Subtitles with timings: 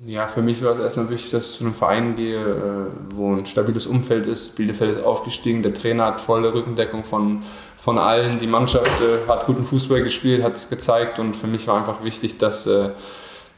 [0.00, 3.34] Ja, für mich war es erstmal wichtig, dass ich zu einem Verein gehe, äh, wo
[3.34, 4.54] ein stabiles Umfeld ist.
[4.54, 7.42] Bielefeld ist aufgestiegen, der Trainer hat volle Rückendeckung von,
[7.76, 8.38] von allen.
[8.38, 12.04] Die Mannschaft äh, hat guten Fußball gespielt, hat es gezeigt und für mich war einfach
[12.04, 12.90] wichtig, dass, äh,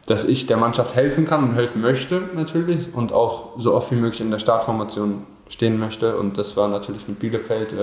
[0.07, 3.97] dass ich der Mannschaft helfen kann und helfen möchte natürlich und auch so oft wie
[3.97, 6.17] möglich in der Startformation stehen möchte.
[6.17, 7.75] Und das war natürlich mit Bielefeld,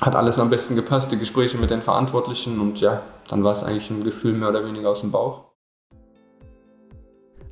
[0.00, 3.64] hat alles am besten gepasst, die Gespräche mit den Verantwortlichen und ja, dann war es
[3.64, 5.53] eigentlich ein Gefühl mehr oder weniger aus dem Bauch.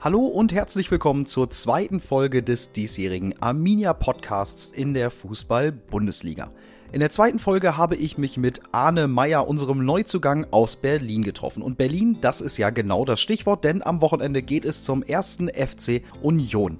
[0.05, 6.51] Hallo und herzlich willkommen zur zweiten Folge des diesjährigen Arminia Podcasts in der Fußball-Bundesliga.
[6.91, 11.63] In der zweiten Folge habe ich mich mit Arne Meyer, unserem Neuzugang aus Berlin, getroffen.
[11.63, 15.47] Und Berlin, das ist ja genau das Stichwort, denn am Wochenende geht es zum ersten
[15.47, 16.79] FC Union.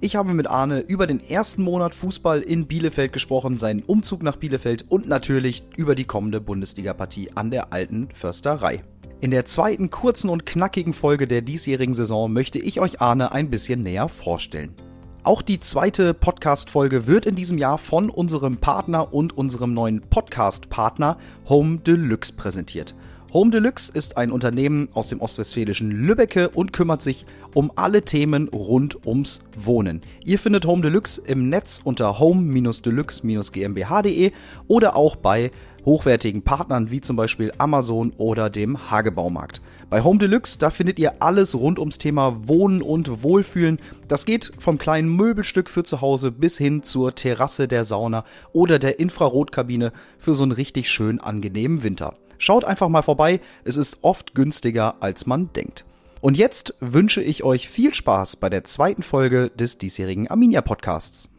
[0.00, 4.34] Ich habe mit Arne über den ersten Monat Fußball in Bielefeld gesprochen, seinen Umzug nach
[4.34, 8.82] Bielefeld und natürlich über die kommende Bundesliga-Partie an der alten Försterei.
[9.18, 13.48] In der zweiten kurzen und knackigen Folge der diesjährigen Saison möchte ich euch Arne ein
[13.48, 14.74] bisschen näher vorstellen.
[15.22, 21.16] Auch die zweite Podcast-Folge wird in diesem Jahr von unserem Partner und unserem neuen Podcast-Partner
[21.48, 22.94] Home Deluxe präsentiert.
[23.32, 28.46] Home Deluxe ist ein Unternehmen aus dem ostwestfälischen Lübbecke und kümmert sich um alle Themen
[28.48, 30.02] rund ums Wohnen.
[30.24, 34.32] Ihr findet Home Deluxe im Netz unter home-deluxe-gmbh.de
[34.68, 35.50] oder auch bei
[35.86, 39.62] hochwertigen Partnern wie zum Beispiel Amazon oder dem Hagebaumarkt.
[39.88, 43.78] Bei Home Deluxe, da findet ihr alles rund ums Thema Wohnen und Wohlfühlen.
[44.08, 48.80] Das geht vom kleinen Möbelstück für zu Hause bis hin zur Terrasse der Sauna oder
[48.80, 52.14] der Infrarotkabine für so einen richtig schön angenehmen Winter.
[52.38, 55.84] Schaut einfach mal vorbei, es ist oft günstiger als man denkt.
[56.20, 61.30] Und jetzt wünsche ich euch viel Spaß bei der zweiten Folge des diesjährigen Arminia Podcasts.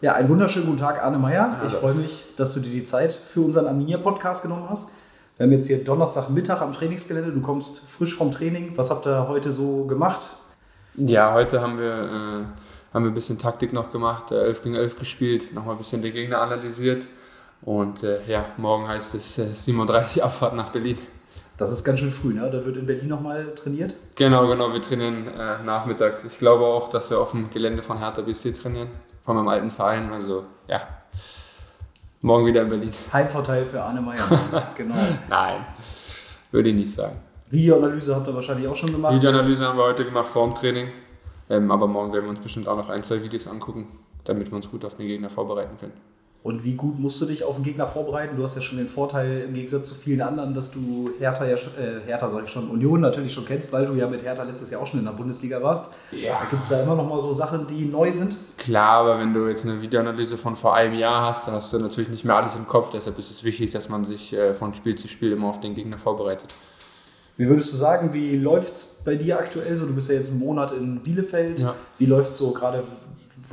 [0.00, 1.60] Ja, einen wunderschönen guten Tag, Arne Meyer.
[1.66, 4.88] Ich freue mich, dass du dir die Zeit für unseren Arminia-Podcast genommen hast.
[5.36, 7.32] Wir haben jetzt hier Donnerstagmittag am Trainingsgelände.
[7.32, 8.76] Du kommst frisch vom Training.
[8.76, 10.28] Was habt ihr heute so gemacht?
[10.96, 14.74] Ja, heute haben wir, äh, haben wir ein bisschen Taktik noch gemacht, äh, 11 gegen
[14.74, 17.06] 11 gespielt, nochmal ein bisschen die Gegner analysiert.
[17.62, 20.98] Und äh, ja, morgen heißt es äh, 37 Abfahrt nach Berlin.
[21.56, 22.50] Das ist ganz schön früh, ne?
[22.50, 23.94] Da wird in Berlin nochmal trainiert?
[24.16, 24.72] Genau, genau.
[24.72, 26.24] Wir trainieren äh, nachmittags.
[26.24, 28.90] Ich glaube auch, dass wir auf dem Gelände von Hertha BSC trainieren
[29.24, 30.12] von meinem alten Verein.
[30.12, 30.86] Also ja,
[32.20, 32.90] morgen wieder in Berlin.
[33.12, 34.22] Heimvorteil für Arne Meyer.
[34.76, 34.94] genau.
[35.28, 35.66] Nein,
[36.50, 37.16] würde ich nicht sagen.
[37.48, 39.14] Videoanalyse habt ihr wahrscheinlich auch schon gemacht?
[39.14, 40.88] Videoanalyse haben wir heute gemacht vor dem Training.
[41.50, 43.86] Ähm, aber morgen werden wir uns bestimmt auch noch ein, zwei Videos angucken,
[44.24, 45.92] damit wir uns gut auf den Gegner vorbereiten können.
[46.44, 48.36] Und wie gut musst du dich auf den Gegner vorbereiten?
[48.36, 51.54] Du hast ja schon den Vorteil im Gegensatz zu vielen anderen, dass du Hertha ja,
[51.54, 54.68] äh, Hertha sage ich schon, Union natürlich schon kennst, weil du ja mit Hertha letztes
[54.70, 55.86] Jahr auch schon in der Bundesliga warst.
[56.12, 56.40] Ja.
[56.40, 58.36] Da gibt es ja immer noch mal so Sachen, die neu sind.
[58.58, 61.78] Klar, aber wenn du jetzt eine Videoanalyse von vor einem Jahr hast, dann hast du
[61.78, 62.90] natürlich nicht mehr alles im Kopf.
[62.90, 65.74] Deshalb ist es wichtig, dass man sich äh, von Spiel zu Spiel immer auf den
[65.74, 66.50] Gegner vorbereitet.
[67.38, 69.86] Wie würdest du sagen, wie läuft es bei dir aktuell so?
[69.86, 71.60] Du bist ja jetzt einen Monat in Bielefeld.
[71.60, 71.74] Ja.
[71.96, 72.84] Wie läuft so gerade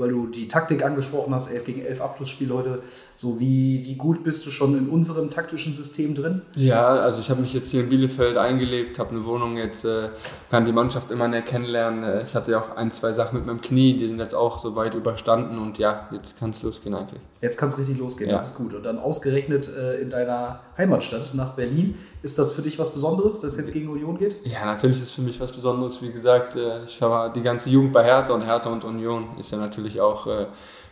[0.01, 2.83] weil du die Taktik angesprochen hast, 11 gegen 11 Abschlussspiel heute.
[3.21, 6.41] So, wie, wie gut bist du schon in unserem taktischen System drin?
[6.55, 10.09] Ja, also ich habe mich jetzt hier in Bielefeld eingelebt, habe eine Wohnung jetzt, äh,
[10.49, 12.03] kann die Mannschaft immer näher kennenlernen.
[12.03, 14.57] Äh, ich hatte ja auch ein, zwei Sachen mit meinem Knie, die sind jetzt auch
[14.57, 17.21] so weit überstanden und ja, jetzt kann es losgehen eigentlich.
[17.41, 18.35] Jetzt kann es richtig losgehen, ja.
[18.35, 18.73] das ist gut.
[18.73, 21.99] Und dann ausgerechnet äh, in deiner Heimatstadt nach Berlin.
[22.23, 24.35] Ist das für dich was Besonderes, dass es jetzt gegen Union geht?
[24.45, 26.01] Ja, natürlich ist es für mich was Besonderes.
[26.01, 29.51] Wie gesagt, äh, ich war die ganze Jugend bei Hertha und Hertha und Union ist
[29.51, 30.47] ja natürlich auch äh,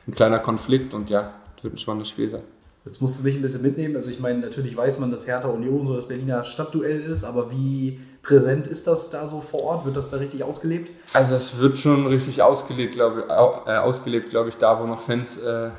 [0.07, 2.43] ein kleiner Konflikt und ja, wird ein spannendes Spiel sein.
[2.85, 3.95] Jetzt musst du mich ein bisschen mitnehmen.
[3.95, 7.51] Also ich meine, natürlich weiß man, dass Hertha Union so das Berliner Stadtduell ist, aber
[7.51, 9.85] wie präsent ist das da so vor Ort?
[9.85, 10.89] Wird das da richtig ausgelebt?
[11.13, 15.01] Also es wird schon richtig ausgelebt, glaube ich, äh, ausgelebt, glaube ich, da wo noch
[15.01, 15.71] Fans äh,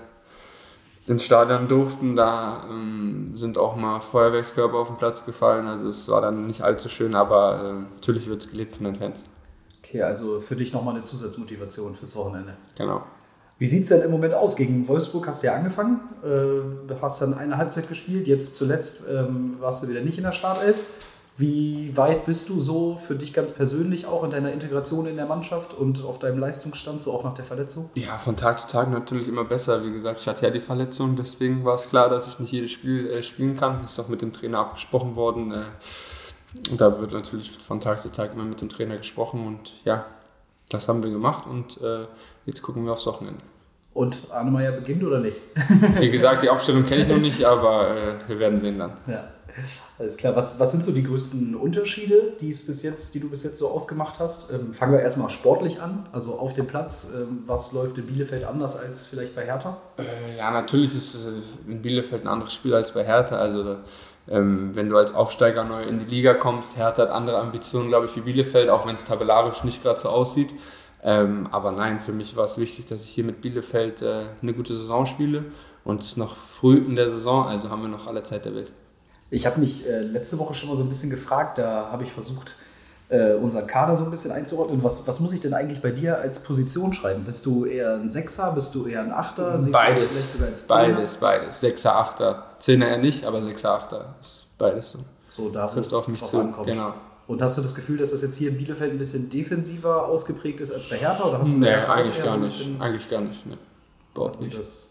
[1.06, 2.16] ins Stadion durften.
[2.16, 5.66] Da ähm, sind auch mal Feuerwerkskörper auf den Platz gefallen.
[5.66, 8.96] Also es war dann nicht allzu schön, aber äh, natürlich wird es gelebt von den
[8.96, 9.24] Fans.
[9.82, 12.56] Okay, also für dich nochmal eine Zusatzmotivation fürs Wochenende.
[12.76, 13.02] Genau.
[13.60, 14.56] Wie sieht es denn im Moment aus?
[14.56, 19.56] Gegen Wolfsburg hast du ja angefangen, äh, hast dann eine Halbzeit gespielt, jetzt zuletzt ähm,
[19.60, 20.86] warst du wieder nicht in der Startelf.
[21.36, 25.26] Wie weit bist du so für dich ganz persönlich auch in deiner Integration in der
[25.26, 27.90] Mannschaft und auf deinem Leistungsstand, so auch nach der Verletzung?
[27.96, 29.84] Ja, von Tag zu Tag natürlich immer besser.
[29.84, 32.70] Wie gesagt, ich hatte ja die Verletzung, deswegen war es klar, dass ich nicht jedes
[32.70, 33.82] Spiel äh, spielen kann.
[33.82, 35.52] Das ist auch mit dem Trainer abgesprochen worden.
[35.52, 35.64] Äh,
[36.70, 40.06] und da wird natürlich von Tag zu Tag immer mit dem Trainer gesprochen und ja,
[40.70, 42.06] das haben wir gemacht und äh,
[42.46, 43.44] jetzt gucken wir aufs Wochenende.
[43.92, 45.40] Und Arnemeyer beginnt oder nicht?
[45.98, 48.92] Wie gesagt, die Aufstellung kenne ich noch nicht, aber äh, wir werden sehen dann.
[49.06, 49.24] Ja.
[49.98, 50.36] Alles klar.
[50.36, 53.58] Was, was sind so die größten Unterschiede, die, es bis jetzt, die du bis jetzt
[53.58, 54.52] so ausgemacht hast?
[54.52, 57.08] Ähm, fangen wir erstmal sportlich an, also auf dem Platz.
[57.14, 59.78] Ähm, was läuft in Bielefeld anders als vielleicht bei Hertha?
[59.98, 63.36] Äh, ja, natürlich ist äh, in Bielefeld ein anderes Spiel als bei Hertha.
[63.36, 63.78] Also
[64.28, 68.06] ähm, wenn du als Aufsteiger neu in die Liga kommst, Hertha hat andere Ambitionen, glaube
[68.06, 70.54] ich, wie Bielefeld, auch wenn es tabellarisch nicht gerade so aussieht.
[71.02, 74.52] Ähm, aber nein, für mich war es wichtig, dass ich hier mit Bielefeld äh, eine
[74.52, 75.44] gute Saison spiele
[75.84, 78.54] und es ist noch früh in der Saison, also haben wir noch alle Zeit der
[78.54, 78.72] Welt.
[79.30, 82.12] Ich habe mich äh, letzte Woche schon mal so ein bisschen gefragt, da habe ich
[82.12, 82.56] versucht,
[83.08, 84.82] äh, unseren Kader so ein bisschen einzuordnen.
[84.82, 87.24] Was, was muss ich denn eigentlich bei dir als Position schreiben?
[87.24, 89.60] Bist du eher ein Sechser, bist du eher ein Achter?
[89.60, 90.80] Siehst beides, vielleicht sogar als Zehner?
[90.80, 91.60] Beides, beides.
[91.60, 92.44] Sechser, Achter.
[92.58, 94.98] Zehner eher nicht, aber Sechser, Achter ist beides so.
[95.30, 96.40] So, da es auf mich zu.
[96.40, 96.66] Ankommt.
[96.66, 96.94] Genau.
[97.30, 100.58] Und hast du das Gefühl, dass das jetzt hier in Bielefeld ein bisschen defensiver ausgeprägt
[100.58, 101.28] ist als bei Hertha?
[101.28, 102.66] Oder hast du nee, eigentlich gar, so nicht.
[102.80, 103.46] eigentlich gar nicht.
[103.46, 103.56] Nee.
[104.12, 104.58] Überhaupt nicht.
[104.58, 104.88] Das,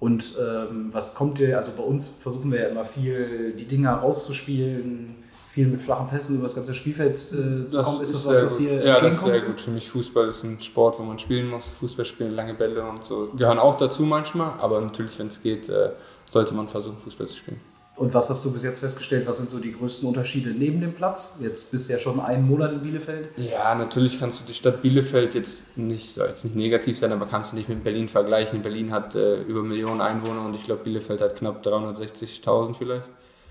[0.00, 3.96] und ähm, was kommt dir, also bei uns versuchen wir ja immer viel, die Dinger
[3.96, 5.16] rauszuspielen,
[5.46, 8.00] viel mit flachen Pässen über das ganze Spielfeld äh, zu kommen.
[8.00, 9.60] Ist das was, was dir Ja, das ist sehr gut.
[9.60, 11.68] Für mich Fußball ist ein Sport, wo man spielen muss.
[11.68, 15.68] Fußball spielen, lange Bälle und so gehören auch dazu manchmal, aber natürlich, wenn es geht,
[15.68, 15.90] äh,
[16.32, 17.60] sollte man versuchen, Fußball zu spielen.
[17.96, 19.26] Und was hast du bis jetzt festgestellt?
[19.28, 21.38] Was sind so die größten Unterschiede neben dem Platz?
[21.40, 23.28] Jetzt bist du ja schon einen Monat in Bielefeld.
[23.36, 27.26] Ja, natürlich kannst du die Stadt Bielefeld jetzt nicht, soll jetzt nicht negativ sein, aber
[27.26, 28.62] kannst du nicht mit Berlin vergleichen.
[28.62, 33.04] Berlin hat äh, über Millionen Einwohner und ich glaube, Bielefeld hat knapp 360.000 vielleicht.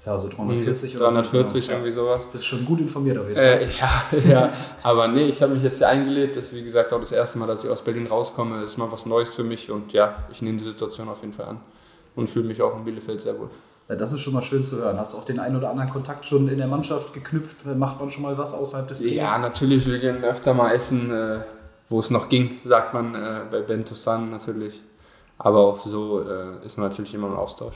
[0.06, 1.78] Ja, so 340 oder 340, so, genau.
[1.80, 2.28] irgendwie sowas.
[2.28, 3.62] Bist schon gut informiert auf jeden Fall.
[3.62, 4.54] Äh, ja, ja,
[4.84, 6.36] aber nee, ich habe mich jetzt hier eingelebt.
[6.36, 8.60] Das ist wie gesagt auch das erste Mal, dass ich aus Berlin rauskomme.
[8.60, 11.32] Das ist mal was Neues für mich und ja, ich nehme die Situation auf jeden
[11.32, 11.62] Fall an
[12.18, 13.50] und fühle mich auch in Bielefeld sehr wohl.
[13.88, 14.98] Das ist schon mal schön zu hören.
[14.98, 17.66] Hast du auch den einen oder anderen Kontakt schon in der Mannschaft geknüpft?
[17.66, 19.16] Macht man schon mal was außerhalb des Teams?
[19.16, 19.86] Ja, natürlich.
[19.86, 21.40] Wir gehen öfter mal essen, äh,
[21.90, 24.82] wo es noch ging, sagt man äh, bei Bento San natürlich.
[25.38, 27.76] Aber auch so äh, ist man natürlich immer im Austausch.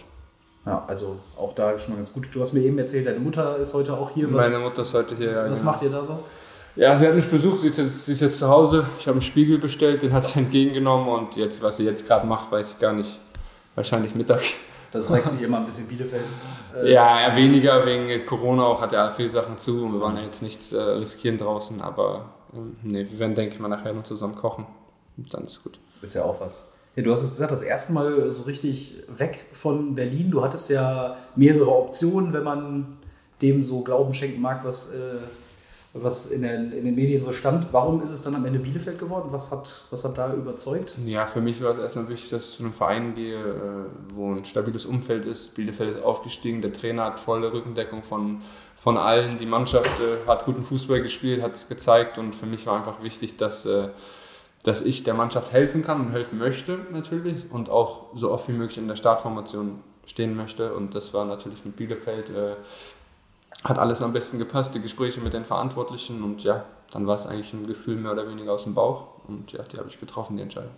[0.66, 2.28] Ja, also auch da schon mal ganz gut.
[2.32, 4.32] Du hast mir eben erzählt, deine Mutter ist heute auch hier.
[4.34, 5.50] Was, Meine Mutter ist heute hier, ja.
[5.50, 5.72] Was genau.
[5.72, 6.20] macht ihr da so?
[6.76, 8.86] Ja, sie hat mich besucht, sie ist jetzt, sie ist jetzt zu Hause.
[9.00, 12.28] Ich habe einen Spiegel bestellt, den hat sie entgegengenommen und jetzt, was sie jetzt gerade
[12.28, 13.20] macht, weiß ich gar nicht.
[13.76, 14.42] Wahrscheinlich Mittag.
[14.92, 16.28] Dann zeigst du ihr mal ein bisschen Bielefeld.
[16.76, 20.24] Äh, ja, weniger wegen Corona auch, hat ja viele Sachen zu und wir wollen ja
[20.24, 24.04] jetzt nichts äh, riskieren draußen, aber ähm, nee, wir werden, denke ich mal, nachher noch
[24.04, 24.66] zusammen kochen
[25.18, 25.80] und dann ist gut.
[26.02, 26.74] Ist ja auch was.
[26.96, 30.32] Ja, du hast es gesagt, das erste Mal so richtig weg von Berlin.
[30.32, 32.98] Du hattest ja mehrere Optionen, wenn man
[33.42, 35.20] dem so Glauben schenken mag, was äh,
[36.04, 37.68] was in, der, in, den Medien so stand.
[37.72, 39.30] Warum ist es dann am Ende Bielefeld geworden?
[39.32, 40.96] Was hat, was hat da überzeugt?
[41.06, 44.34] Ja, für mich war es erstmal wichtig, dass ich zu einem Verein gehe, äh, wo
[44.34, 45.54] ein stabiles Umfeld ist.
[45.56, 48.42] Bielefeld ist aufgestiegen, der Trainer hat volle Rückendeckung von,
[48.76, 49.38] von allen.
[49.38, 53.02] Die Mannschaft äh, hat guten Fußball gespielt, hat es gezeigt und für mich war einfach
[53.04, 53.90] wichtig, dass, äh,
[54.64, 58.54] dass ich der Mannschaft helfen kann und helfen möchte natürlich und auch so oft wie
[58.54, 60.74] möglich in der Startformation stehen möchte.
[60.74, 62.30] Und das war natürlich mit Bielefeld
[63.64, 67.26] hat alles am besten gepasst, die Gespräche mit den Verantwortlichen und ja, dann war es
[67.26, 70.38] eigentlich ein Gefühl mehr oder weniger aus dem Bauch und ja, die habe ich getroffen,
[70.38, 70.72] die Entscheidung.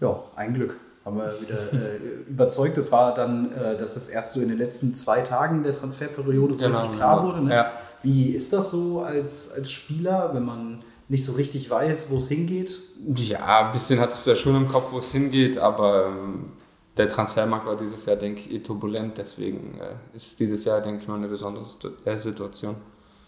[0.00, 0.76] Ja, ein Glück.
[1.04, 1.96] Haben wir wieder äh,
[2.28, 2.76] überzeugt.
[2.76, 6.54] Das war dann, äh, dass das erst so in den letzten zwei Tagen der Transferperiode
[6.54, 7.28] so genau, richtig klar genau.
[7.28, 7.44] wurde.
[7.44, 7.54] Ne?
[7.54, 7.72] Ja.
[8.02, 12.28] Wie ist das so als, als Spieler, wenn man nicht so richtig weiß, wo es
[12.28, 12.80] hingeht?
[13.16, 16.52] Ja, ein bisschen hattest du ja schon im Kopf, wo es hingeht, aber ähm,
[16.96, 19.18] der Transfermarkt war dieses Jahr, denke ich, eh turbulent.
[19.18, 21.64] Deswegen äh, ist dieses Jahr, denke ich mal, eine besondere
[22.04, 22.76] äh, Situation.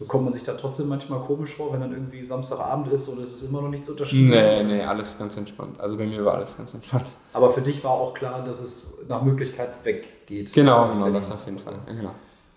[0.09, 3.35] Kommt man sich da trotzdem manchmal komisch vor, wenn dann irgendwie Samstagabend ist oder ist
[3.35, 4.31] es immer noch nichts unterschrieben?
[4.31, 5.79] Nee, nee, alles ganz entspannt.
[5.81, 7.07] Also bei mir war alles ganz entspannt.
[7.33, 10.53] Aber für dich war auch klar, dass es nach Möglichkeit weggeht.
[10.53, 11.79] Genau, genau das auf jeden Fall.
[11.87, 12.15] Ja, genau.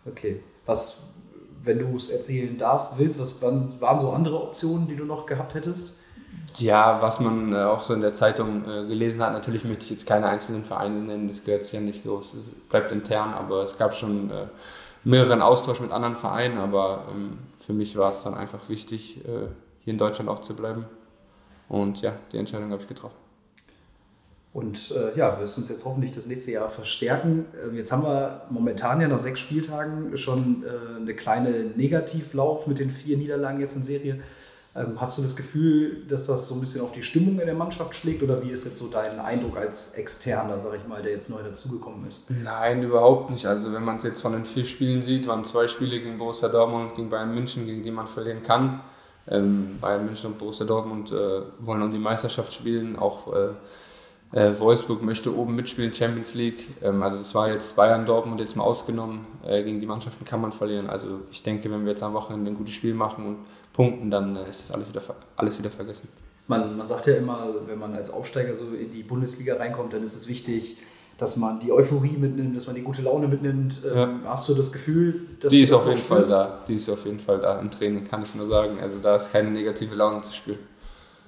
[0.08, 0.42] Okay.
[0.66, 1.14] Was,
[1.62, 5.54] wenn du es erzählen darfst, willst, was waren so andere Optionen, die du noch gehabt
[5.54, 5.98] hättest?
[6.58, 9.92] Ja, was man äh, auch so in der Zeitung äh, gelesen hat, natürlich möchte ich
[9.92, 13.78] jetzt keine einzelnen Vereine nennen, das gehört ja nicht los, das bleibt intern, aber es
[13.78, 14.48] gab schon äh,
[15.04, 19.48] mehreren Austausch mit anderen Vereinen, aber ähm, für mich war es dann einfach wichtig, äh,
[19.82, 20.86] hier in Deutschland auch zu bleiben.
[21.68, 23.16] Und ja, die Entscheidung habe ich getroffen.
[24.56, 27.46] Und äh, ja, wirst uns jetzt hoffentlich das nächste Jahr verstärken.
[27.62, 32.80] Ähm, jetzt haben wir momentan ja nach sechs Spieltagen schon äh, eine kleine Negativlauf mit
[32.80, 34.22] den vier Niederlagen jetzt in Serie.
[34.78, 37.56] Ähm, hast du das Gefühl, dass das so ein bisschen auf die Stimmung in der
[37.56, 41.14] Mannschaft schlägt oder wie ist jetzt so dein Eindruck als Externer, sag ich mal, der
[41.14, 42.30] jetzt neu dazugekommen ist?
[42.30, 43.46] Nein, überhaupt nicht.
[43.46, 46.50] Also wenn man es jetzt von den vier Spielen sieht, waren zwei Spiele gegen Borussia
[46.50, 48.82] Dortmund und gegen Bayern München, gegen die man verlieren kann.
[49.30, 53.50] Ähm, Bayern München und Borussia Dortmund äh, wollen um die Meisterschaft spielen, auch äh,
[54.34, 56.68] äh, Wolfsburg möchte oben mitspielen, Champions League.
[56.84, 59.26] Ähm, also das war jetzt Bayern, Dortmund jetzt mal ausgenommen.
[59.46, 60.90] Äh, gegen die Mannschaften kann man verlieren.
[60.90, 63.38] Also ich denke, wenn wir jetzt am Wochenende ein gutes Spiel machen und
[63.76, 65.02] punkten, dann äh, ist das alles wieder,
[65.36, 66.08] alles wieder vergessen.
[66.48, 70.04] Man, man sagt ja immer, wenn man als Aufsteiger so in die Bundesliga reinkommt, dann
[70.04, 70.78] ist es wichtig,
[71.18, 73.82] dass man die Euphorie mitnimmt, dass man die gute Laune mitnimmt.
[73.86, 74.20] Ähm, ja.
[74.26, 76.60] Hast du das Gefühl, dass die ist das auf jeden Fall da.
[76.68, 78.78] Die ist auf jeden Fall da im Training, kann ich nur sagen.
[78.82, 80.60] Also da ist keine negative Laune zu spüren.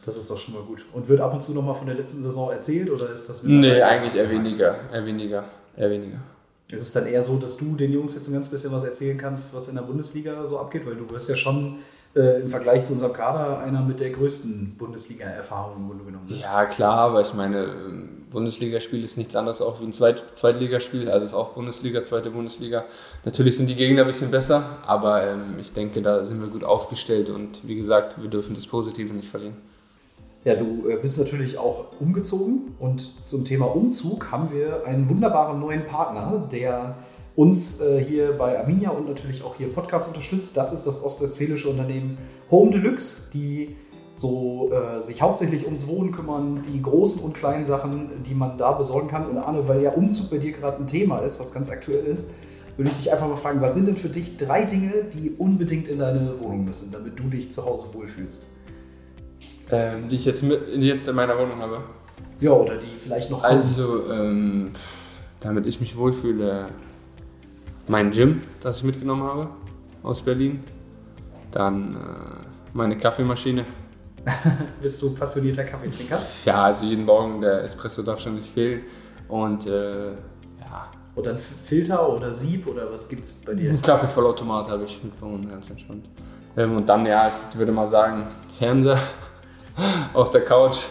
[0.05, 0.85] Das ist doch schon mal gut.
[0.93, 3.81] Und wird ab und zu nochmal von der letzten Saison erzählt oder ist das Nee,
[3.81, 5.43] eigentlich eher weniger, eher weniger,
[5.75, 6.19] eher weniger.
[6.69, 9.17] Ist es dann eher so, dass du den Jungs jetzt ein ganz bisschen was erzählen
[9.17, 10.85] kannst, was in der Bundesliga so abgeht?
[10.85, 11.79] Weil du wirst ja schon
[12.17, 16.25] äh, im Vergleich zu unserem Kader einer mit der größten Bundesliga-Erfahrung im Grunde genommen.
[16.27, 21.09] Ja, klar, aber ich meine, ähm, Bundesligaspiel ist nichts anderes auch wie ein Zweit Zweitligaspiel,
[21.09, 22.85] also ist auch Bundesliga, zweite Bundesliga.
[23.23, 26.63] Natürlich sind die Gegner ein bisschen besser, aber ähm, ich denke, da sind wir gut
[26.63, 29.55] aufgestellt und wie gesagt, wir dürfen das Positive nicht verlieren.
[30.43, 35.59] Ja, du äh, bist natürlich auch umgezogen und zum Thema Umzug haben wir einen wunderbaren
[35.59, 36.95] neuen Partner, der
[37.37, 40.57] uns äh, hier bei Arminia und natürlich auch hier Podcast unterstützt.
[40.57, 42.17] Das ist das ostwestfälische Unternehmen
[42.49, 43.75] Home Deluxe, die
[44.15, 48.71] so äh, sich hauptsächlich ums Wohnen kümmern, die großen und kleinen Sachen, die man da
[48.71, 49.27] besorgen kann.
[49.27, 52.27] Und Arne, weil ja Umzug bei dir gerade ein Thema ist, was ganz aktuell ist,
[52.75, 55.87] würde ich dich einfach mal fragen, was sind denn für dich drei Dinge, die unbedingt
[55.87, 58.47] in deine Wohnung müssen, damit du dich zu Hause wohlfühlst?
[59.69, 61.81] Ähm, die ich jetzt, mit, jetzt in meiner Wohnung habe?
[62.39, 63.43] Ja, oder die vielleicht noch.
[63.43, 64.71] Also, ähm,
[65.39, 66.69] damit ich mich wohlfühle,
[67.87, 69.49] mein Gym, das ich mitgenommen habe
[70.03, 70.63] aus Berlin.
[71.51, 73.65] Dann äh, meine Kaffeemaschine.
[74.81, 76.19] Bist du passionierter Kaffeetrinker?
[76.45, 78.83] Ja, also jeden Morgen der Espresso darf schon nicht fehlen.
[79.27, 80.11] Und äh,
[80.59, 80.91] ja.
[81.15, 83.71] Oder ein Filter oder Sieb oder was gibt es bei dir?
[83.71, 86.09] Ein Kaffeevollautomat habe ich mitgenommen, ganz entspannt.
[86.55, 88.27] Ähm, und dann, ja, ich würde mal sagen,
[88.57, 88.99] Fernseher
[90.13, 90.87] auf der Couch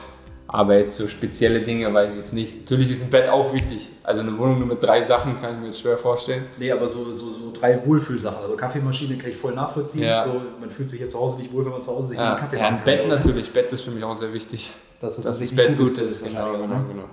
[0.56, 2.60] aber jetzt so spezielle Dinge weiß ich jetzt nicht.
[2.60, 3.90] Natürlich ist ein Bett auch wichtig.
[4.02, 6.46] Also eine Wohnung nur mit drei Sachen kann ich mir jetzt schwer vorstellen.
[6.58, 8.42] Nee, aber so, so, so drei Wohlfühlsachen.
[8.42, 10.04] Also Kaffeemaschine kann ich voll nachvollziehen.
[10.04, 10.24] Ja.
[10.24, 12.30] So, man fühlt sich jetzt zu Hause nicht wohl, wenn man zu Hause sich ja.
[12.30, 13.52] einen Kaffee Ja, ein Bett kann, natürlich.
[13.52, 14.72] Bett ist für mich auch sehr wichtig.
[14.98, 16.24] Dass, es dass das Bett gut ist.
[16.24, 17.04] Genau, genau, genau.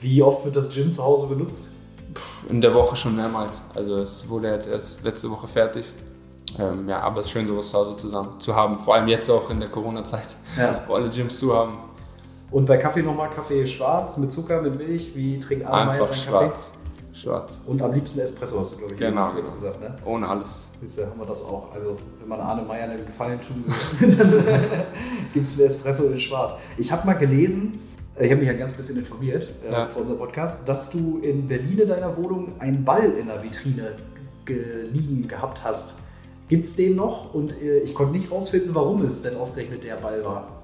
[0.00, 1.70] Wie oft wird das Gym zu Hause benutzt?
[2.48, 3.64] In der Woche schon mehrmals.
[3.74, 5.84] Also es wurde jetzt erst letzte Woche fertig.
[6.60, 8.78] Ähm, ja, aber es ist schön, sowas zu Hause zusammen zu haben.
[8.78, 10.84] Vor allem jetzt auch in der Corona-Zeit, ja.
[10.86, 11.88] wo alle Gyms zu haben.
[12.50, 15.14] Und bei Kaffee nochmal Kaffee schwarz mit Zucker, mit Milch.
[15.14, 16.72] Wie trinkt Ademeyer seinen schwarz.
[16.72, 16.78] Kaffee?
[17.12, 17.60] Schwarz.
[17.66, 19.50] Und am liebsten Espresso hast du, glaube ich, genau, genau.
[19.50, 19.80] gesagt.
[19.80, 19.96] Ne?
[20.04, 20.68] Ohne alles.
[20.80, 21.74] Siehst du, haben wir das auch.
[21.74, 24.44] Also, wenn man Arne Meyer einen Gefallen tun will, dann
[25.34, 26.54] gibt es einen Espresso in schwarz.
[26.76, 27.80] Ich habe mal gelesen,
[28.16, 29.86] äh, ich habe mich ein ganz bisschen informiert äh, ja.
[29.86, 33.92] für unser Podcast, dass du in Berlin in deiner Wohnung einen Ball in der Vitrine
[34.92, 35.98] liegen gehabt hast.
[36.48, 37.34] Gibt es den noch?
[37.34, 40.57] Und äh, ich konnte nicht rausfinden, warum es denn ausgerechnet der Ball war.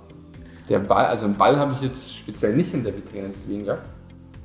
[0.69, 3.87] Der Ball, also einen Ball habe ich jetzt speziell nicht in der Vitrine liegen gehabt.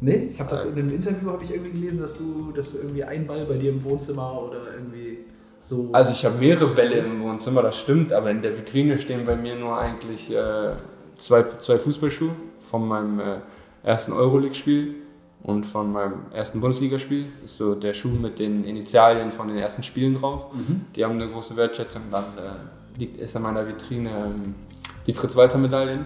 [0.01, 0.69] Nee, ich habe das äh.
[0.69, 3.57] in einem Interview habe ich irgendwie gelesen, dass du, dass du irgendwie einen Ball bei
[3.57, 5.19] dir im Wohnzimmer oder irgendwie
[5.57, 5.89] so.
[5.91, 9.35] Also ich habe mehrere Bälle im Wohnzimmer, das stimmt, aber in der Vitrine stehen bei
[9.35, 10.75] mir nur eigentlich äh,
[11.17, 12.31] zwei, zwei Fußballschuhe
[12.69, 13.23] von meinem äh,
[13.83, 14.95] ersten Euroleague-Spiel
[15.43, 17.25] und von meinem ersten Bundesligaspiel.
[17.41, 20.53] Das ist so der Schuh mit den Initialien von den ersten Spielen drauf.
[20.53, 20.81] Mhm.
[20.95, 22.03] Die haben eine große Wertschätzung.
[22.11, 24.09] Dann äh, liegt es in meiner Vitrine.
[24.09, 24.55] Ähm,
[25.07, 26.05] die Fritz-Walter-Medaillen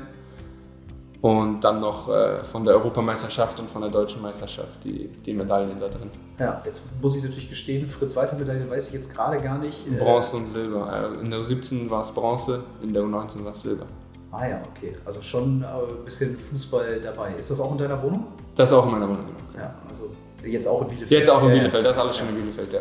[1.21, 5.79] und dann noch äh, von der Europameisterschaft und von der deutschen Meisterschaft die, die Medaillen
[5.79, 6.11] da drin.
[6.37, 9.87] Ja, jetzt muss ich natürlich gestehen, Fritz-Walter-Medaille weiß ich jetzt gerade gar nicht.
[9.87, 11.15] Äh Bronze und Silber.
[11.17, 13.85] Äh, in der U17 war es Bronze, in der U19 war es Silber.
[14.31, 14.95] Ah ja, okay.
[15.05, 17.35] Also schon äh, ein bisschen Fußball dabei.
[17.35, 18.25] Ist das auch in deiner Wohnung?
[18.55, 19.63] Das ist auch in meiner Wohnung, genau.
[19.63, 20.11] Ja, also
[20.43, 21.11] jetzt auch in Bielefeld.
[21.11, 22.79] Jetzt auch in Bielefeld, das ist alles schon in Bielefeld, ja.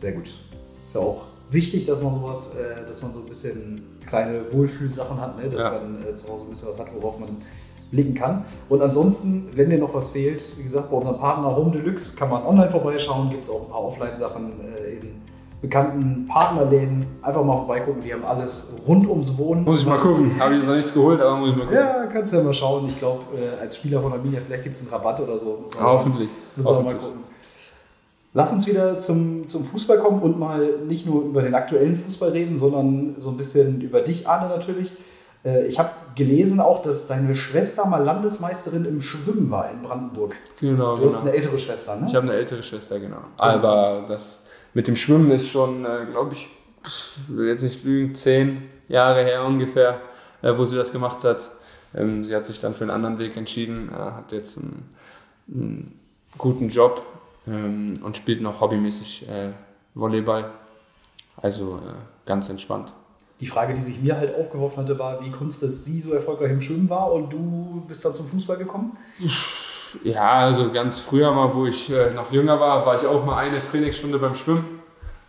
[0.00, 0.34] Sehr gut.
[0.82, 5.20] Ist ja auch wichtig, dass man sowas, äh, dass man so ein bisschen kleine Wohlfühlsachen
[5.20, 5.48] hat, ne?
[5.48, 5.72] dass ja.
[5.72, 7.42] man äh, zu Hause ein bisschen was hat, worauf man
[7.90, 8.44] blicken kann.
[8.68, 12.30] Und ansonsten, wenn dir noch was fehlt, wie gesagt, bei unserem Partner Home Deluxe kann
[12.30, 15.22] man online vorbeischauen, gibt es auch ein paar Offline-Sachen äh, in
[15.60, 17.06] bekannten Partnerläden.
[17.22, 19.64] Einfach mal vorbeigucken, die haben alles rund ums Wohnen.
[19.64, 21.78] Muss ich mal gucken, habe ich jetzt noch nichts geholt, aber muss ich mal gucken.
[21.78, 22.88] Ja, kannst du ja mal schauen.
[22.88, 25.64] Ich glaube, äh, als Spieler von Arminia, vielleicht gibt es einen Rabatt oder so.
[25.80, 26.30] Hoffentlich.
[26.54, 27.25] Müssen wir mal gucken.
[28.36, 32.32] Lass uns wieder zum, zum Fußball kommen und mal nicht nur über den aktuellen Fußball
[32.32, 34.92] reden, sondern so ein bisschen über dich, Arne, natürlich.
[35.42, 40.36] Äh, ich habe gelesen auch, dass deine Schwester mal Landesmeisterin im Schwimmen war in Brandenburg.
[40.60, 40.98] Genau.
[40.98, 41.28] Du hast genau.
[41.28, 42.08] eine ältere Schwester, ne?
[42.08, 43.16] Ich habe eine ältere Schwester, genau.
[43.16, 43.26] genau.
[43.38, 44.42] Aber das
[44.74, 46.50] mit dem Schwimmen ist schon, äh, glaube ich,
[47.38, 49.98] jetzt nicht lügen, zehn Jahre her ungefähr,
[50.42, 51.52] äh, wo sie das gemacht hat.
[51.94, 54.90] Ähm, sie hat sich dann für einen anderen Weg entschieden, hat jetzt einen,
[55.48, 56.00] einen
[56.36, 57.00] guten Job
[57.46, 59.52] ähm, und spielt noch hobbymäßig äh,
[59.94, 60.50] Volleyball.
[61.36, 62.92] Also äh, ganz entspannt.
[63.40, 66.50] Die Frage, die sich mir halt aufgeworfen hatte, war, wie Kunst, dass sie so erfolgreich
[66.50, 68.96] im Schwimmen war und du bist dann zum Fußball gekommen?
[70.04, 73.36] Ja, also ganz früher mal, wo ich äh, noch jünger war, war ich auch mal
[73.36, 74.80] eine Trainingsstunde beim Schwimmen.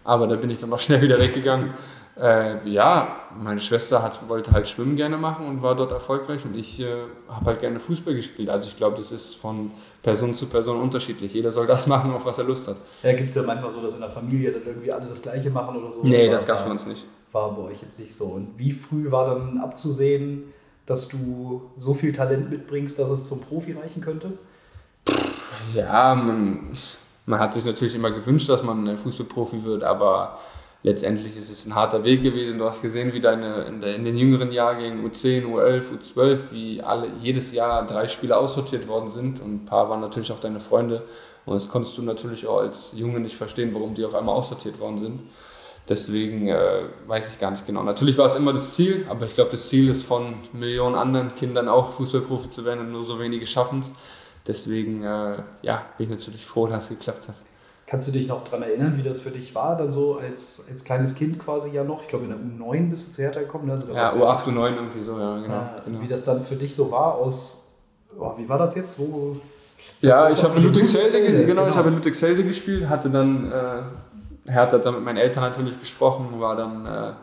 [0.03, 1.74] Aber da bin ich dann auch schnell wieder weggegangen.
[2.19, 6.57] Äh, ja, meine Schwester hat, wollte halt Schwimmen gerne machen und war dort erfolgreich und
[6.57, 6.86] ich äh,
[7.29, 8.50] habe halt gerne Fußball gespielt.
[8.50, 9.71] Also ich glaube, das ist von
[10.01, 11.33] Person zu Person unterschiedlich.
[11.33, 12.77] Jeder soll das machen, auf was er Lust hat.
[13.03, 15.51] Ja, gibt es ja manchmal so, dass in der Familie dann irgendwie alle das Gleiche
[15.51, 16.01] machen oder so.
[16.03, 17.05] Nee, das gab es bei uns nicht.
[17.31, 18.25] War bei euch jetzt nicht so.
[18.25, 20.45] Und wie früh war dann abzusehen,
[20.88, 24.33] dass du so viel Talent mitbringst, dass es zum Profi reichen könnte?
[25.74, 26.75] Ja, man
[27.27, 30.39] Man hat sich natürlich immer gewünscht, dass man Fußballprofi wird, aber
[30.84, 32.60] letztendlich ist es ein harter Weg gewesen.
[32.60, 36.81] Du hast gesehen, wie deine in, der, in den jüngeren Jahrgängen U10, U11, U12, wie
[36.81, 40.60] alle jedes Jahr drei Spieler aussortiert worden sind und ein paar waren natürlich auch deine
[40.60, 41.03] Freunde
[41.46, 44.79] und das konntest du natürlich auch als Junge nicht verstehen, warum die auf einmal aussortiert
[44.79, 45.22] worden sind.
[45.88, 47.81] Deswegen äh, weiß ich gar nicht genau.
[47.84, 51.34] Natürlich war es immer das Ziel, aber ich glaube, das Ziel ist von Millionen anderen
[51.36, 53.93] Kindern auch Fußballprofi zu werden und nur so wenige schaffen es.
[54.46, 57.36] Deswegen äh, ja, bin ich natürlich froh, dass es geklappt hat.
[57.88, 60.84] Kannst du dich noch daran erinnern, wie das für dich war, dann so als, als
[60.84, 62.01] kleines Kind quasi ja noch?
[62.01, 63.72] Ich glaube, in der U9 bist du zu Hertha gekommen.
[63.72, 66.01] Also ja, U8, U9 irgendwie so, ja, genau, ja, genau.
[66.01, 67.75] Wie das dann für dich so war aus,
[68.20, 69.00] oh, wie war das jetzt?
[69.00, 69.38] Wo,
[70.01, 71.67] ja, ich habe in Ludwigsfelde, genau, genau.
[71.67, 75.79] ich habe in Ludwigsfelde gespielt, hatte dann, äh, Hertha hat dann mit meinen Eltern natürlich
[75.79, 77.13] gesprochen, war dann äh,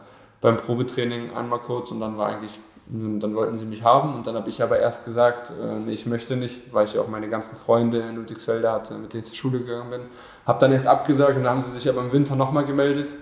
[0.41, 4.35] beim Probetraining einmal kurz und dann war eigentlich dann wollten sie mich haben und dann
[4.35, 7.57] habe ich aber erst gesagt, äh, nee, ich möchte nicht, weil ich auch meine ganzen
[7.57, 10.01] Freunde in Ludwigsfelde hatte, mit denen ich zur Schule gegangen bin.
[10.47, 13.15] Habe dann erst abgesagt und dann haben sie sich aber im Winter nochmal gemeldet,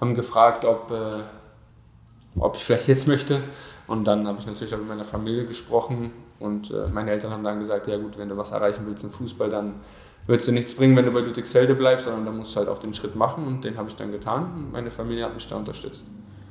[0.00, 1.20] haben gefragt, ob, äh,
[2.40, 3.40] ob ich vielleicht jetzt möchte.
[3.86, 7.44] Und dann habe ich natürlich auch mit meiner Familie gesprochen und äh, meine Eltern haben
[7.44, 9.74] dann gesagt, ja gut, wenn du was erreichen willst im Fußball, dann
[10.26, 12.70] wird es dir nichts bringen, wenn du bei Ludwigsfelde bleibst, sondern dann musst du halt
[12.70, 15.46] auch den Schritt machen und den habe ich dann getan und meine Familie hat mich
[15.46, 16.04] da unterstützt.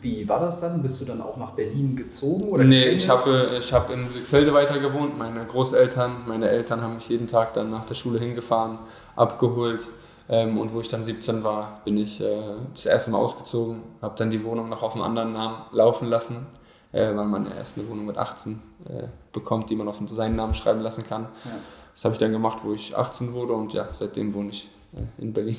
[0.04, 0.82] Wie war das dann?
[0.82, 2.50] Bist du dann auch nach Berlin gezogen?
[2.50, 5.18] Oder nee, ich habe ich hab in Sixelde weiter gewohnt.
[5.18, 8.80] Meine Großeltern, meine Eltern haben mich jeden Tag dann nach der Schule hingefahren,
[9.16, 9.88] abgeholt.
[10.30, 12.38] Ähm, und wo ich dann 17 war, bin ich äh,
[12.74, 16.48] das erste Mal ausgezogen, habe dann die Wohnung noch auf einen anderen Namen laufen lassen,
[16.92, 20.54] äh, weil man erst eine Wohnung mit 18 äh, bekommt, die man auf seinen Namen
[20.54, 21.24] schreiben lassen kann.
[21.46, 21.52] Ja.
[21.94, 25.22] Das habe ich dann gemacht, wo ich 18 wurde und ja, seitdem wohne ich äh,
[25.22, 25.58] in Berlin.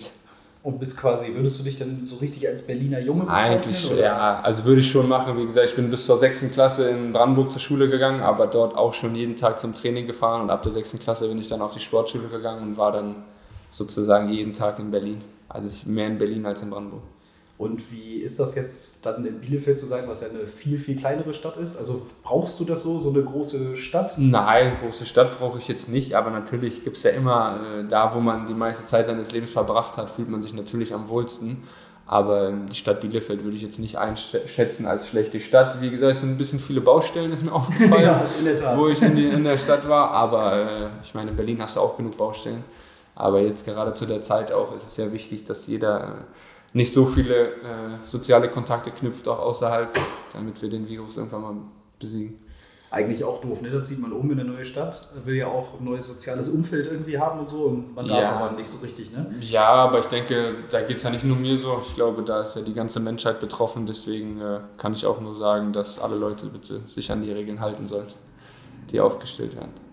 [0.65, 3.59] Und bist quasi, würdest du dich denn so richtig als Berliner Junge bezeichnen?
[3.59, 4.01] Eigentlich, oder?
[4.01, 4.41] ja.
[4.41, 5.37] Also würde ich schon machen.
[5.37, 6.47] Wie gesagt, ich bin bis zur 6.
[6.53, 10.41] Klasse in Brandenburg zur Schule gegangen, aber dort auch schon jeden Tag zum Training gefahren.
[10.41, 10.99] Und ab der 6.
[11.01, 13.25] Klasse bin ich dann auf die Sportschule gegangen und war dann
[13.71, 15.21] sozusagen jeden Tag in Berlin.
[15.51, 17.03] Also mehr in Berlin als in Brandenburg.
[17.57, 20.97] Und wie ist das jetzt dann in Bielefeld zu sein, was ja eine viel, viel
[20.97, 21.77] kleinere Stadt ist?
[21.77, 24.15] Also brauchst du das so, so eine große Stadt?
[24.19, 28.13] Nein, große Stadt brauche ich jetzt nicht, aber natürlich gibt es ja immer, äh, da
[28.13, 31.63] wo man die meiste Zeit seines Lebens verbracht hat, fühlt man sich natürlich am wohlsten.
[32.07, 35.81] Aber ähm, die Stadt Bielefeld würde ich jetzt nicht einschätzen als schlechte Stadt.
[35.81, 39.15] Wie gesagt, es sind ein bisschen viele Baustellen, ist mir aufgefallen, ja, wo ich in,
[39.17, 40.11] die, in, der Stadt war.
[40.11, 42.65] Aber äh, ich meine, in Berlin hast du auch genug Baustellen.
[43.15, 46.05] Aber jetzt gerade zu der Zeit auch ist es sehr wichtig, dass jeder äh,
[46.75, 47.55] nicht so viele äh,
[48.03, 49.97] soziale Kontakte knüpft, auch außerhalb,
[50.33, 51.55] damit wir den Virus irgendwann mal
[51.99, 52.41] besiegen.
[52.91, 53.71] Eigentlich auch doof, ne?
[53.71, 56.87] Da zieht man um in eine neue Stadt, will ja auch ein neues soziales Umfeld
[56.87, 58.37] irgendwie haben und so und man darf ja.
[58.37, 59.35] aber nicht so richtig, ne?
[59.41, 61.81] Ja, aber ich denke, da geht es ja nicht nur mir so.
[61.85, 63.87] Ich glaube, da ist ja die ganze Menschheit betroffen.
[63.87, 67.61] Deswegen äh, kann ich auch nur sagen, dass alle Leute bitte sich an die Regeln
[67.61, 68.07] halten sollen,
[68.93, 69.84] die aufgestellt werden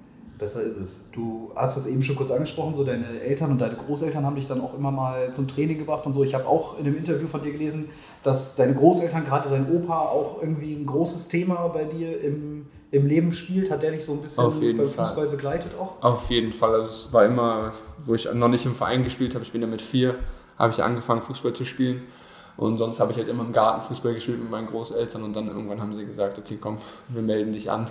[0.41, 1.11] besser ist es.
[1.11, 4.47] Du hast es eben schon kurz angesprochen, so deine Eltern und deine Großeltern haben dich
[4.47, 6.23] dann auch immer mal zum Training gebracht und so.
[6.23, 7.89] Ich habe auch in einem Interview von dir gelesen,
[8.23, 13.05] dass deine Großeltern, gerade dein Opa, auch irgendwie ein großes Thema bei dir im, im
[13.05, 13.69] Leben spielt.
[13.69, 15.05] Hat der dich so ein bisschen beim Fall.
[15.05, 16.01] Fußball begleitet auch?
[16.03, 16.73] Auf jeden Fall.
[16.73, 17.71] Also es war immer,
[18.07, 20.15] wo ich noch nicht im Verein gespielt habe, ich bin ja mit vier,
[20.57, 22.01] habe ich angefangen Fußball zu spielen.
[22.57, 25.47] Und sonst habe ich halt immer im Garten Fußball gespielt mit meinen Großeltern und dann
[25.47, 27.89] irgendwann haben sie gesagt, okay, komm, wir melden dich an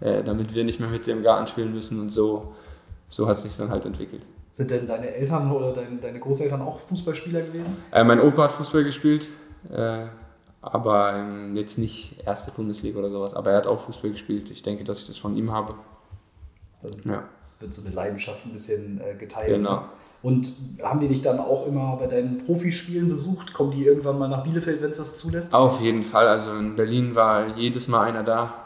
[0.00, 2.54] äh, damit wir nicht mehr mit dir im Garten spielen müssen und so,
[3.08, 4.26] so hat es sich dann halt entwickelt.
[4.50, 7.76] Sind denn deine Eltern oder dein, deine Großeltern auch Fußballspieler gewesen?
[7.90, 9.28] Äh, mein Opa hat Fußball gespielt,
[9.72, 10.06] äh,
[10.60, 14.50] aber ähm, jetzt nicht erste Bundesliga oder sowas, aber er hat auch Fußball gespielt.
[14.50, 15.74] Ich denke, dass ich das von ihm habe.
[16.82, 17.24] Dann ja.
[17.58, 19.48] wird so eine Leidenschaft ein bisschen äh, geteilt.
[19.48, 19.56] Ne?
[19.56, 19.84] Genau.
[20.22, 20.52] Und
[20.82, 23.52] haben die dich dann auch immer bei deinen Profispielen besucht?
[23.52, 25.52] Kommen die irgendwann mal nach Bielefeld, wenn es das zulässt?
[25.52, 26.26] Auf jeden Fall.
[26.28, 28.63] Also in Berlin war jedes Mal einer da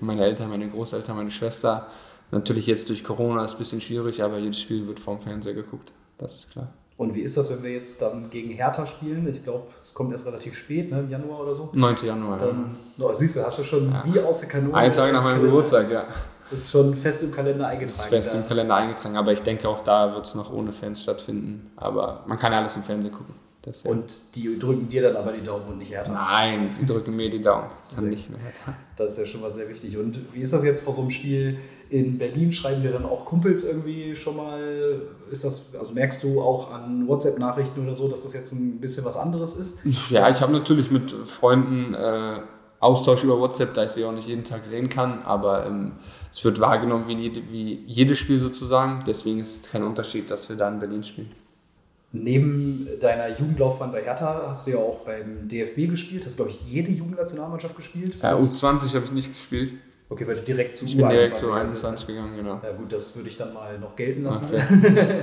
[0.00, 1.86] meine Eltern, meine Großeltern, meine Schwester.
[2.30, 5.54] Natürlich jetzt durch Corona ist es ein bisschen schwierig, aber jedes Spiel wird vom Fernseher
[5.54, 5.92] geguckt.
[6.18, 6.72] Das ist klar.
[6.98, 9.26] Und wie ist das, wenn wir jetzt dann gegen Hertha spielen?
[9.32, 10.98] Ich glaube, es kommt erst relativ spät, ne?
[10.98, 11.70] im Januar oder so.
[11.72, 11.96] 9.
[12.04, 12.36] Januar.
[12.38, 13.06] Dann, ja.
[13.06, 14.02] oh, siehst du, hast du schon ja.
[14.04, 14.74] wie aus der Kanone.
[14.74, 16.06] Ein Tag nach meinem Geburtstag, ja.
[16.50, 18.00] Ist schon fest im Kalender eingetragen.
[18.00, 18.38] Ist fest da.
[18.38, 21.70] im Kalender eingetragen, aber ich denke auch da wird es noch ohne Fans stattfinden.
[21.76, 23.34] Aber man kann ja alles im Fernsehen gucken.
[23.68, 23.90] Das, ja.
[23.90, 26.10] Und die drücken dir dann aber die Daumen und nicht Hertha?
[26.10, 28.74] Nein, sie drücken mir die Daumen, dann nicht mehr Hertha.
[28.96, 29.98] Das ist ja schon mal sehr wichtig.
[29.98, 31.58] Und wie ist das jetzt vor so einem Spiel
[31.90, 32.50] in Berlin?
[32.50, 35.02] Schreiben dir dann auch Kumpels irgendwie schon mal?
[35.30, 39.04] Ist das, also merkst du auch an WhatsApp-Nachrichten oder so, dass das jetzt ein bisschen
[39.04, 39.80] was anderes ist?
[40.08, 42.40] Ja, ich habe natürlich mit Freunden äh,
[42.80, 45.92] Austausch über WhatsApp, da ich sie auch nicht jeden Tag sehen kann, aber ähm,
[46.30, 49.04] es wird wahrgenommen wie, jede, wie jedes Spiel sozusagen.
[49.06, 51.32] Deswegen ist es kein Unterschied, dass wir da in Berlin spielen.
[52.10, 56.60] Neben deiner Jugendlaufbahn bei Hertha hast du ja auch beim DFB gespielt, hast, glaube ich,
[56.62, 58.16] jede Jugendnationalmannschaft gespielt.
[58.22, 59.74] Ja, U20 habe ich nicht gespielt.
[60.08, 62.60] Okay, weil du direkt zu ich U21 bin direkt zu 21 gegangen, genau.
[62.62, 64.46] Ja gut, das würde ich dann mal noch gelten lassen.
[64.50, 64.62] Okay.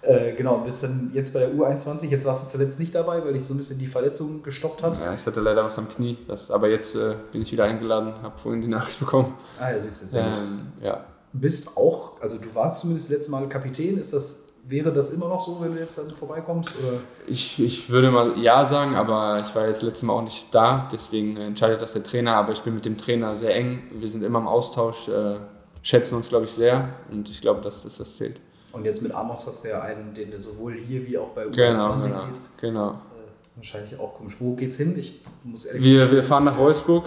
[0.00, 2.06] Äh, genau, bist dann jetzt bei der U21.
[2.06, 4.96] Jetzt warst du zuletzt nicht dabei, weil dich so ein bisschen die Verletzung gestoppt hat.
[4.96, 6.16] Ja, ich hatte leider was am Knie.
[6.28, 9.34] Das, aber jetzt äh, bin ich wieder eingeladen, habe vorhin die Nachricht bekommen.
[9.58, 11.04] Ah, ja, siehst du, sehr ähm, ja.
[11.32, 13.98] Du bist auch, also du warst zumindest letztes Mal Kapitän.
[13.98, 16.76] Ist das Wäre das immer noch so, wenn du jetzt dann vorbeikommst?
[16.82, 16.98] Oder?
[17.26, 20.86] Ich, ich würde mal ja sagen, aber ich war jetzt letztes Mal auch nicht da,
[20.92, 22.34] deswegen entscheidet das der Trainer.
[22.34, 23.84] Aber ich bin mit dem Trainer sehr eng.
[23.92, 25.36] Wir sind immer im Austausch, äh,
[25.80, 28.42] schätzen uns, glaube ich, sehr und ich glaube, dass das was zählt.
[28.72, 31.46] Und jetzt mit Amos hast du ja einen, den du sowohl hier wie auch bei
[31.46, 32.60] U21 genau, genau, siehst.
[32.60, 32.90] Genau.
[32.90, 32.94] Äh,
[33.56, 34.36] wahrscheinlich auch komisch.
[34.38, 34.98] Wo geht's hin?
[34.98, 37.06] Ich muss ehrlich wir, wir fahren nach Wolfsburg,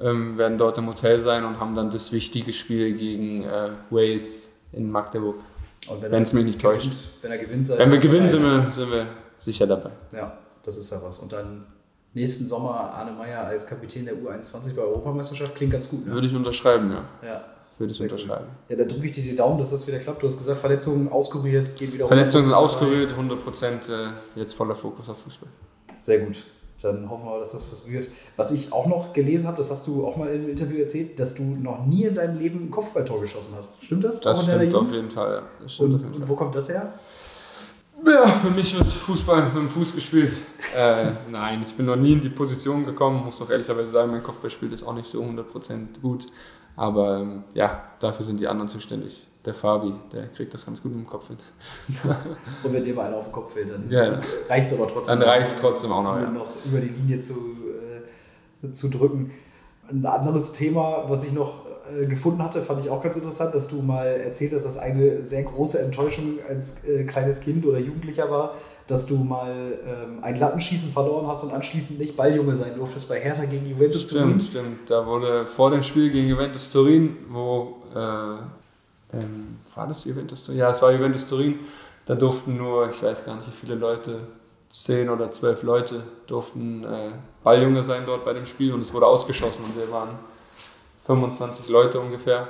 [0.00, 4.46] ähm, werden dort im Hotel sein und haben dann das wichtige Spiel gegen äh, Wales
[4.70, 5.36] in Magdeburg.
[5.88, 7.08] Wenn es mich nicht gewinnt, täuscht.
[7.22, 9.06] Wenn er gewinnt, Wenn wir gewinnen, sind wir, sind wir
[9.38, 9.90] sicher dabei.
[10.12, 11.18] Ja, das ist ja was.
[11.18, 11.64] Und dann
[12.12, 16.06] nächsten Sommer Arne Meyer als Kapitän der U21 bei Europameisterschaft klingt ganz gut.
[16.06, 16.12] Ne?
[16.12, 17.04] Würde ich unterschreiben, ja.
[17.26, 17.44] Ja.
[17.78, 18.46] Würde ich unterschreiben.
[18.68, 20.22] Ja, da drücke ich dir die Daumen, dass das wieder klappt.
[20.22, 25.08] Du hast gesagt, Verletzungen auskuriert, gehen wieder Verletzungen sind auskuriert, 100% äh, jetzt voller Fokus
[25.08, 25.48] auf Fußball.
[25.98, 26.42] Sehr gut.
[26.82, 28.08] Dann hoffen wir, dass das was wird.
[28.36, 31.34] Was ich auch noch gelesen habe, das hast du auch mal im Interview erzählt, dass
[31.34, 33.84] du noch nie in deinem Leben ein Kopfballtor geschossen hast.
[33.84, 34.20] Stimmt das?
[34.20, 35.34] Das stimmt auf jeden Fall.
[35.34, 35.42] Ja.
[35.62, 36.28] Das und, auf jeden Fall.
[36.28, 36.92] wo kommt das her?
[38.06, 40.32] Ja, für mich wird Fußball mit dem Fuß gespielt.
[40.74, 44.22] Äh, nein, ich bin noch nie in die Position gekommen, muss doch ehrlicherweise sagen, mein
[44.22, 46.26] Kopfballspiel ist auch nicht so 100% gut.
[46.76, 50.92] Aber ähm, ja, dafür sind die anderen zuständig der Fabi, der kriegt das ganz gut
[50.92, 51.38] im Kopf hin.
[52.62, 54.20] Und wenn mal einer auf den Kopf fällt, dann ja, ja.
[54.48, 55.18] reicht es aber trotzdem.
[55.18, 56.30] Dann reicht es trotzdem auch noch, um ja.
[56.30, 57.34] noch über die Linie zu,
[58.62, 59.32] äh, zu drücken.
[59.88, 63.68] Ein anderes Thema, was ich noch äh, gefunden hatte, fand ich auch ganz interessant, dass
[63.68, 68.30] du mal erzählt hast, dass eine sehr große Enttäuschung als äh, kleines Kind oder Jugendlicher
[68.30, 68.54] war,
[68.86, 73.18] dass du mal ähm, ein Lattenschießen verloren hast und anschließend nicht Balljunge sein durftest bei
[73.18, 74.40] Hertha gegen Juventus stimmt, Turin.
[74.40, 74.90] Stimmt, stimmt.
[74.90, 78.59] Da wurde vor dem Spiel gegen Juventus Turin, wo äh,
[79.12, 80.58] ähm, war das Juventus Turin?
[80.58, 81.60] Ja, es war Juventus Turin.
[82.06, 84.20] Da durften nur, ich weiß gar nicht, wie viele Leute,
[84.68, 87.10] zehn oder zwölf Leute durften äh,
[87.42, 90.10] Balljunge sein dort bei dem Spiel und es wurde ausgeschossen und wir waren
[91.06, 92.46] 25 Leute ungefähr.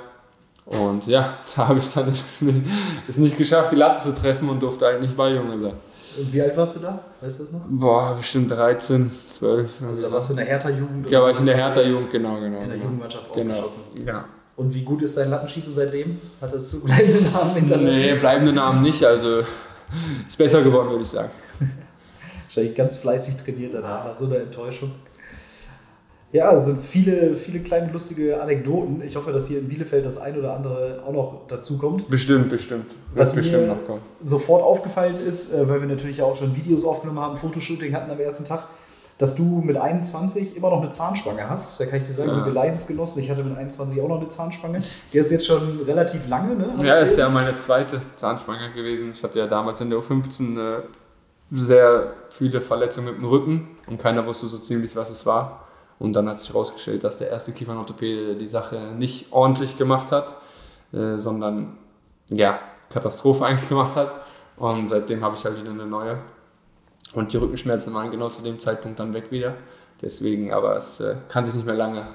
[0.65, 2.61] Und ja, da habe ich dann es nicht,
[3.07, 5.73] es nicht geschafft, die Latte zu treffen und durfte halt nicht Balljunge sein.
[6.17, 6.99] Und wie alt warst du da?
[7.21, 7.61] Weißt du das noch?
[7.67, 9.69] Boah, bestimmt 13, 12.
[9.87, 11.09] Also da warst du in der Hertha-Jugend?
[11.09, 12.45] Ja, war ich in der Hertha-Jugend, genau, genau.
[12.45, 12.83] In der genau.
[12.83, 13.51] Jugendmannschaft genau.
[13.51, 13.83] ausgeschossen.
[13.95, 14.23] Genau.
[14.55, 16.19] Und wie gut ist dein Lattenschießen seitdem?
[16.39, 17.99] Hat das bleibende Namen hinterlassen?
[17.99, 19.03] Nee, bleibende Namen nicht.
[19.03, 19.41] Also
[20.27, 21.29] ist besser geworden, würde ich sagen.
[22.47, 24.91] Wahrscheinlich ganz fleißig trainiert danach, nach so einer Enttäuschung.
[26.33, 29.01] Ja, es sind viele, viele kleine lustige Anekdoten.
[29.05, 32.09] Ich hoffe, dass hier in Bielefeld das ein oder andere auch noch dazu kommt.
[32.09, 32.85] Bestimmt, bestimmt.
[32.87, 34.01] Wird Was bestimmt mir noch kommen.
[34.23, 38.19] sofort aufgefallen ist, äh, weil wir natürlich auch schon Videos aufgenommen haben, Fotoshooting hatten am
[38.19, 38.63] ersten Tag,
[39.21, 41.79] dass du mit 21 immer noch eine Zahnspange hast.
[41.79, 42.35] Da kann ich dir sagen, ja.
[42.35, 43.21] sind wir Leidensgenossen.
[43.21, 44.81] Ich hatte mit 21 auch noch eine Zahnspange.
[45.13, 46.73] Die ist jetzt schon relativ lange, ne?
[46.83, 49.11] Ja, ist ja meine zweite Zahnspange gewesen.
[49.11, 50.81] Ich hatte ja damals in der U15 äh,
[51.51, 55.67] sehr viele Verletzungen mit dem Rücken und keiner wusste so ziemlich, was es war.
[55.99, 60.33] Und dann hat sich herausgestellt, dass der erste Kiefernorthopäde die Sache nicht ordentlich gemacht hat,
[60.93, 61.77] äh, sondern
[62.29, 62.57] ja,
[62.89, 64.11] Katastrophe eigentlich gemacht hat.
[64.57, 66.17] Und seitdem habe ich halt wieder eine neue.
[67.13, 69.55] Und die Rückenschmerzen waren genau zu dem Zeitpunkt dann weg wieder.
[70.01, 72.05] Deswegen, aber es äh, kann sich nicht mehr lange,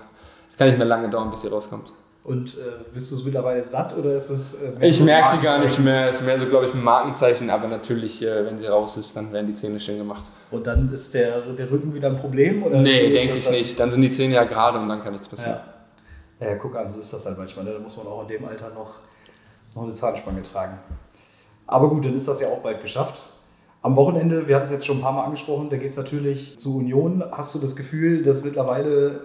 [0.48, 1.92] es kann nicht mehr lange dauern, bis sie rauskommt.
[2.24, 4.54] Und äh, bist du es mittlerweile satt oder ist es.
[4.54, 6.08] Äh, ich merke sie gar nicht mehr.
[6.08, 9.14] Es ist mehr so, glaube ich, ein Markenzeichen, aber natürlich, äh, wenn sie raus ist,
[9.14, 10.26] dann werden die Zähne schön gemacht.
[10.50, 12.64] Und dann ist der, der Rücken wieder ein Problem?
[12.64, 13.54] Oder nee, denke ich dann?
[13.54, 13.78] nicht.
[13.78, 15.60] Dann sind die Zähne ja gerade und dann kann nichts passieren.
[16.40, 16.48] Ja.
[16.48, 17.64] ja, guck an, so ist das halt manchmal.
[17.64, 17.74] Ne?
[17.74, 18.94] Da muss man auch in dem Alter noch,
[19.76, 20.80] noch eine Zahnspange tragen.
[21.68, 23.22] Aber gut, dann ist das ja auch bald geschafft.
[23.82, 26.58] Am Wochenende, wir hatten es jetzt schon ein paar Mal angesprochen, da geht es natürlich
[26.58, 27.22] zu Union.
[27.30, 29.20] Hast du das Gefühl, dass mittlerweile,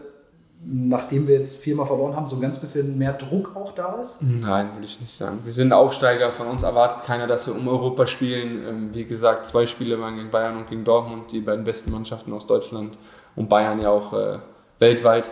[0.63, 4.21] nachdem wir jetzt viermal verloren haben, so ein ganz bisschen mehr Druck auch da ist?
[4.21, 5.39] Nein, würde ich nicht sagen.
[5.43, 8.63] Wir sind Aufsteiger, von uns erwartet keiner, dass wir um Europa spielen.
[8.67, 12.31] Ähm, wie gesagt, zwei Spiele waren gegen Bayern und gegen Dortmund, die beiden besten Mannschaften
[12.33, 12.97] aus Deutschland
[13.35, 14.37] und Bayern ja auch äh,
[14.77, 15.31] weltweit.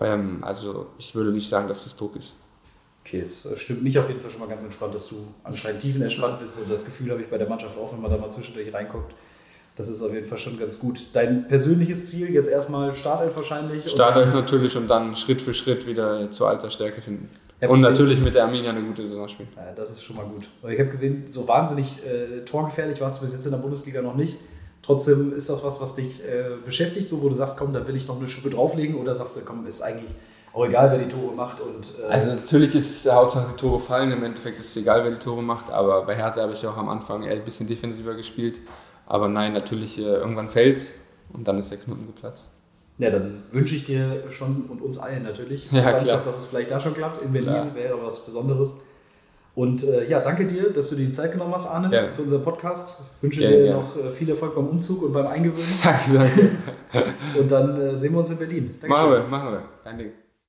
[0.00, 2.34] Ähm, also ich würde nicht sagen, dass das Druck ist.
[3.06, 5.80] Okay, es äh, stimmt mich auf jeden Fall schon mal ganz entspannt, dass du anscheinend
[5.80, 6.58] tiefenentspannt bist.
[6.58, 9.14] Und das Gefühl habe ich bei der Mannschaft auch, wenn man da mal zwischendurch reinguckt.
[9.76, 11.06] Das ist auf jeden Fall schon ganz gut.
[11.12, 13.88] Dein persönliches Ziel jetzt erstmal Startelf wahrscheinlich?
[13.88, 17.28] Startelf natürlich und dann Schritt für Schritt wieder zur alter Stärke finden.
[17.60, 19.48] Und natürlich mit der Arminia eine gute Saison spielen.
[19.54, 20.48] Ja, das ist schon mal gut.
[20.68, 24.16] Ich habe gesehen, so wahnsinnig äh, torgefährlich warst du bis jetzt in der Bundesliga noch
[24.16, 24.36] nicht.
[24.82, 27.96] Trotzdem ist das was, was dich äh, beschäftigt, so wo du sagst, komm, da will
[27.96, 30.10] ich noch eine Schippe drauflegen oder sagst du, komm, ist eigentlich
[30.56, 31.60] auch egal, wer die Tore macht.
[31.60, 35.04] Und, äh also natürlich ist es Hauptsache die Tore fallen, im Endeffekt ist es egal,
[35.04, 37.66] wer die Tore macht, aber bei Hertha habe ich auch am Anfang eher ein bisschen
[37.66, 38.58] defensiver gespielt.
[39.06, 40.94] Aber nein, natürlich äh, irgendwann fällt
[41.32, 42.50] und dann ist der Knoten geplatzt.
[42.98, 46.70] Ja, dann wünsche ich dir schon und uns allen natürlich, ja, Samstag, dass es vielleicht
[46.70, 47.22] da schon klappt.
[47.22, 48.80] In Berlin wäre was Besonderes.
[49.54, 52.08] Und äh, ja, danke dir, dass du dir die Zeit genommen hast, Arne, Gerne.
[52.08, 53.02] für unseren Podcast.
[53.16, 55.66] Ich wünsche Gerne, dir noch äh, viel Erfolg beim Umzug und beim Eingewöhnen.
[55.82, 56.50] Danke, danke.
[57.38, 58.74] Und dann äh, sehen wir uns in Berlin.
[58.86, 59.62] machen wir, machen wir.
[59.84, 60.12] Kein Ding.